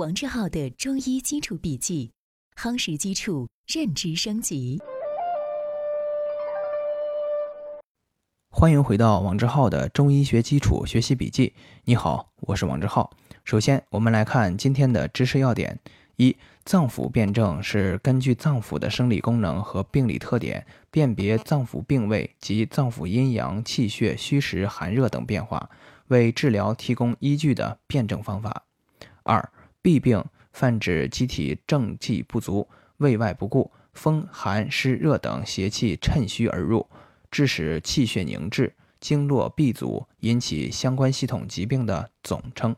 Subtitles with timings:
[0.00, 2.10] 王志浩的中医基础笔记，
[2.56, 4.80] 夯实基础，认知升级。
[8.50, 11.52] 欢迎回到王志浩的中医学基础学习笔记。
[11.84, 13.10] 你好，我是王志浩。
[13.44, 15.78] 首先，我们来看今天的知识要点：
[16.16, 25.68] 一、脏腑辨证是根据脏腑的生理功能和病理特点，辨别脏腑病位及脏腑阴阳、气血、虚实、寒热等变化。
[26.06, 28.64] 为治疗提供依据的辩证方法。
[29.22, 29.52] 二、
[29.82, 32.66] 痹病泛指机体正气不足、
[32.98, 36.86] 胃外不顾、风寒湿热等邪气趁虚而入，
[37.30, 42.76] 致使气血凝滞、经络闭阻，引起相关系统疾病的总称。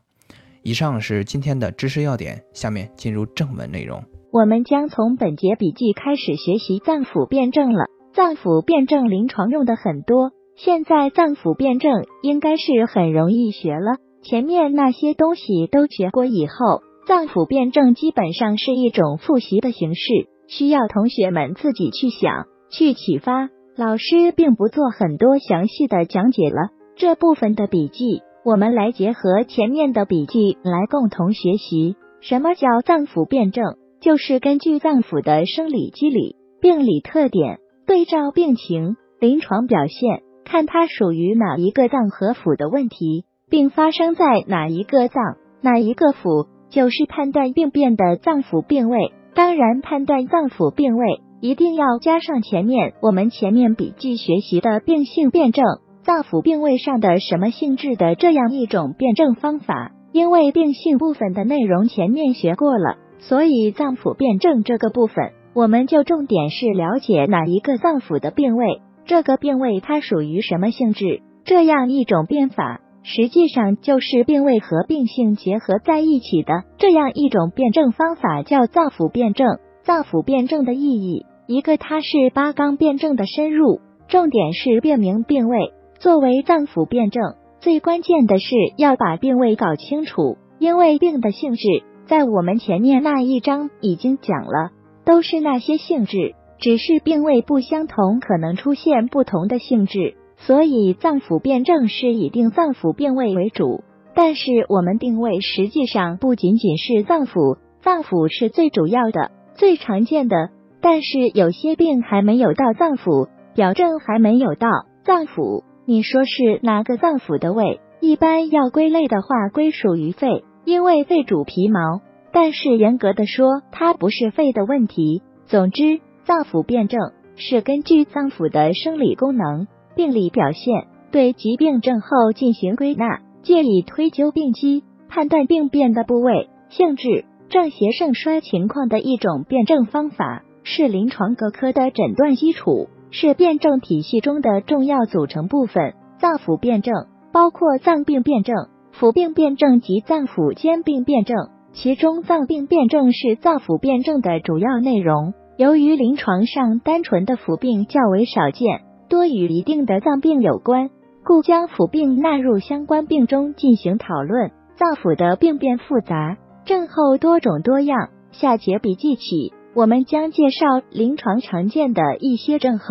[0.62, 4.04] 以上是今天的知识要点，下面进入正文内容。
[4.30, 7.86] 我们将从本节笔记开始学习脏腑辩证了。
[8.14, 10.30] 脏腑辩证临床用的很多。
[10.54, 23.48] 现在脏腑辩证应该是很容易学了，前面那些东西都学过以后，脏腑辩证基本上是一种复习的形式，需要同学们自己去想、去启发。
[23.76, 31.96] 老师并不做很多详细的讲解了，这部分的笔记我们来结合前面的笔记来共同学习。
[32.20, 33.64] 什么叫脏腑辩证？
[34.00, 40.22] 就是根据脏腑的生理机理、病理特点，对照病情、临床表现。
[40.44, 49.12] 看它属于哪一个脏和腑的问题，并发生在哪一个脏、哪一个腑，就是判断病变的脏腑病位。
[49.34, 55.64] 当然，判断脏腑病位一定要加上前面我们前面笔记学习的病性辩证，
[56.02, 59.92] 脏腑病位上的什么性质的这样一种辩证方法。
[60.12, 68.82] 因为病性部分的内容前面学过了，所以脏腑辩证这个部分，我们就重点是了解哪一个脏腑的病位。
[69.06, 71.22] 这个病位它属于什么性质？
[71.44, 79.58] 这样一种变法，实际上就是病位和病性结合在一起的这样一种辩证方法，叫脏腑辩证。
[79.82, 85.72] 脏腑辩证的意义，一个它是八纲辩证的深入，重点是辨明病位。
[85.98, 91.62] 作为脏腑辩证，最关键的是要把病位搞清楚，因为病的性质
[92.06, 94.70] 在我们前面那一章已经讲了，
[95.04, 96.34] 都是那些性质。
[96.60, 100.14] 只是病位不相同，可能出现不同的性质，
[100.46, 103.82] 所以脏腑辩证是以定脏腑病位为主。
[104.14, 110.50] 但是我们定位实际上不仅仅是脏腑，脏腑是最主要的、最常见的。
[110.80, 114.68] 但是有些病还没有到脏腑，表症还没有到
[115.04, 117.80] 脏腑，你说是哪个脏腑的位？
[118.00, 122.00] 一般要归类的话，归属于肺，因为肺主皮毛。
[122.32, 125.22] 但是严格的说，它不是肺的问题。
[125.46, 126.00] 总之。
[126.24, 127.00] 脏腑辩证
[127.34, 145.94] 是根据脏腑的生理功能、病理表现，对疾病症候进行归纳，借以推究病机，判断病变的部位、性质、正邪盛衰情况的一种辩证方法，是临床各科的诊断基础，是辩证体系中的重要组成部分。
[146.18, 146.94] 脏腑辩证
[147.32, 148.54] 包括脏病辩证、
[148.98, 151.36] 腑病辩证及脏腑兼病辩证，
[151.72, 155.34] 其中脏病辩证是脏腑辩证的主要内容。
[155.56, 158.82] 由于临床上单纯的腑病较为少见，
[159.12, 160.88] 多与一定的脏病有关，
[161.22, 164.50] 故将腑病纳入相关病中进行讨论。
[164.74, 168.08] 脏腑的病变复杂，症候多种多样。
[168.30, 172.86] 下节笔记起，我们将介绍临床常见的一些症候。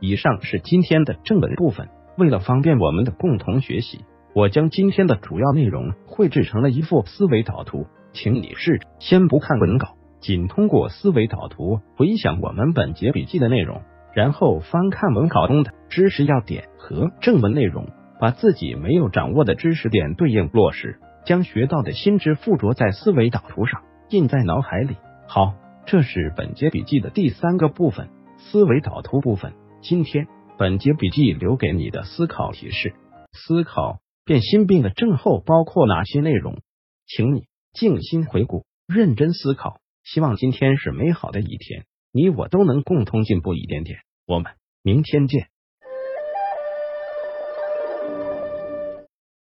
[0.00, 1.90] 以上是今天的正文部分。
[2.16, 4.00] 为了方便我们的共同学习，
[4.34, 9.88] 我将今天的主要内容绘制成了一幅思维导图，请你试着先不看文稿。
[10.20, 13.82] 仅通过思维导图回想我们本节笔记的内容，
[14.16, 24.96] 然后翻看文稿中的知识要点和正文内容，把自己没有掌握的知识点对应落实，将学到的新知附着在思维导图上，印在脑海里。
[25.28, 25.54] 好，
[25.84, 28.08] 这是本节笔记的第三个部分——
[28.40, 29.52] 思维导图部分。
[29.82, 32.94] 今天本节笔记留给你的思考提示：
[33.32, 36.62] 思考变心病的症候包括哪些内容？
[37.06, 37.42] 请你
[37.74, 39.76] 静心回顾，认真思考。
[40.04, 41.84] 希望今天是美好的一天，
[42.16, 43.98] 你我都能共同进步一点点。
[44.26, 45.50] 我们明天见。